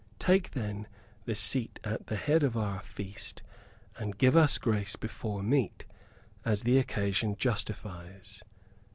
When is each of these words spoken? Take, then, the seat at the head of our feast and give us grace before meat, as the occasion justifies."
Take, 0.17 0.53
then, 0.53 0.87
the 1.25 1.35
seat 1.35 1.79
at 1.83 2.07
the 2.07 2.15
head 2.15 2.41
of 2.41 2.57
our 2.57 2.79
feast 2.81 3.43
and 3.97 4.17
give 4.17 4.35
us 4.35 4.57
grace 4.57 4.95
before 4.95 5.43
meat, 5.43 5.85
as 6.43 6.63
the 6.63 6.79
occasion 6.79 7.35
justifies." 7.37 8.41